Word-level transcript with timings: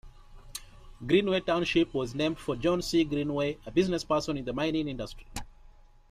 Greenway 1.05 1.41
Township 1.41 1.93
was 1.93 2.15
named 2.15 2.39
for 2.39 2.55
John 2.55 2.81
C. 2.81 3.03
Greenway, 3.03 3.59
a 3.67 3.71
businessperson 3.71 4.35
in 4.35 4.43
the 4.45 4.51
mining 4.51 4.87
industry. 4.87 5.27